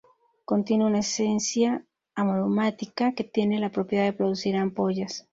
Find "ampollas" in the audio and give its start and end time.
4.57-5.27